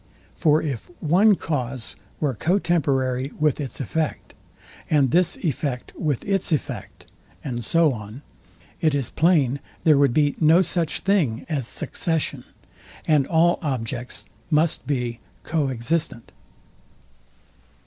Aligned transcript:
For 0.33 0.63
if 0.63 0.89
one 0.99 1.35
cause 1.35 1.95
were 2.19 2.33
co 2.33 2.57
temporary 2.57 3.31
with 3.39 3.61
its 3.61 3.79
effect, 3.79 4.33
and 4.89 5.11
this 5.11 5.37
effect 5.43 5.93
with 5.95 6.25
its 6.25 6.51
effect, 6.51 7.05
and 7.43 7.63
so 7.63 7.93
on, 7.93 8.23
it 8.79 8.95
is 8.95 9.11
plain 9.11 9.59
there 9.83 9.99
would 9.99 10.11
be 10.11 10.35
no 10.39 10.63
such 10.63 11.01
thing 11.01 11.45
as 11.47 11.67
succession, 11.67 12.43
and 13.07 13.27
all 13.27 13.59
objects 13.61 14.25
must 14.49 14.87
be 14.87 15.19
co 15.43 15.69
existent. 15.69 16.31